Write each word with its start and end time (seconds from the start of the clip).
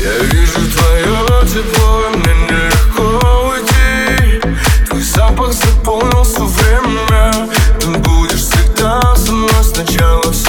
Я 0.00 0.16
вижу 0.26 0.60
твое 0.76 1.46
тепло, 1.46 2.08
мне 2.14 2.34
нелегко 2.34 3.48
уйти. 3.48 4.40
Твой 4.88 5.02
запах 5.02 5.52
заполнил 5.52 6.24
время. 6.46 7.48
Ты 7.80 7.88
будешь 7.98 8.44
всегда 8.44 9.16
со 9.16 9.32
мной 9.32 9.64
сначала 9.64 10.32
все 10.32 10.47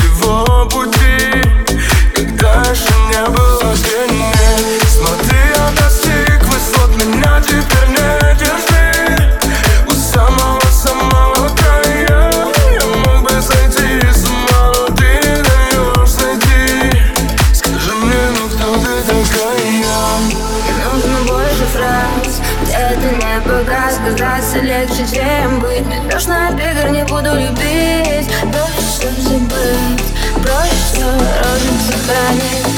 фраз 22.90 22.98
Где-то 22.98 23.16
не 23.16 23.42
пока 23.42 23.92
сказаться 23.92 24.60
легче, 24.60 25.06
чем 25.14 25.60
быть. 25.60 25.86
Берешь 25.86 26.26
на 26.26 26.52
бегар, 26.52 26.90
не 26.90 27.04
буду 27.04 27.34
любить. 27.36 28.30
Проще 28.42 29.10
забыть 29.22 30.04
Проще 30.36 31.06
розы 31.44 31.72
сохранить. 31.88 32.70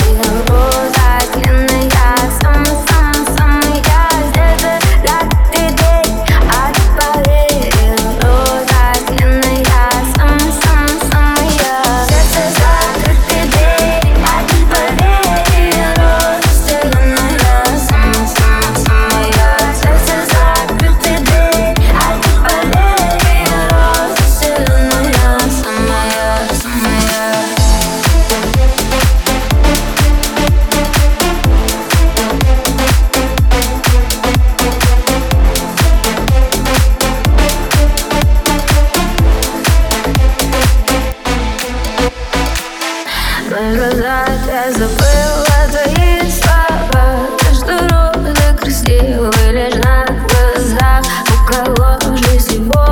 Глазах 43.90 44.30
я 44.46 44.72
забыла 44.72 45.46
твои 45.72 46.30
слова. 46.30 47.26
Каждый 47.40 47.80
роза 47.88 48.54
красивый 48.60 49.52
лишь 49.52 49.76
на 49.84 50.06
глазах. 50.06 51.04
У 51.32 51.52
кого 51.52 51.98
жизни 52.18 52.38
всего 52.38 52.84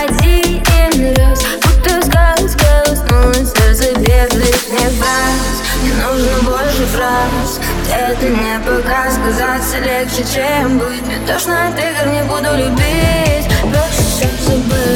один 0.00 1.16
раз 1.16 1.42
Будто 1.62 2.02
сказка 2.06 2.84
уснула, 2.84 3.34
сердце 3.34 3.94
беглых 3.98 4.68
не 4.70 4.88
фраз 4.98 5.56
Не 5.82 5.92
нужно 5.94 6.50
больше 6.50 6.86
фраз. 6.86 7.58
Где-то 7.82 8.28
не 8.28 8.60
пока 8.60 9.10
сказаться 9.10 9.78
легче, 9.80 10.24
чем 10.32 10.78
быть. 10.78 11.04
Мне 11.04 11.18
тошно 11.26 11.66
от 11.66 11.78
игр, 11.78 12.12
не 12.12 12.22
буду 12.22 12.54
любить. 12.56 13.48
Все 13.90 14.28
забыть 14.46 14.87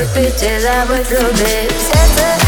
розы 0.00 0.14
сохранить 0.14 0.40
Выпить 0.40 0.42
и 0.42 0.60
забыть 0.60 1.10
любить 1.10 1.72
Сердце 1.78 2.00
закрыть 2.16 2.39